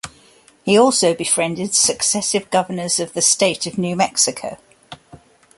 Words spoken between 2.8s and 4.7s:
of the state of New Mexico.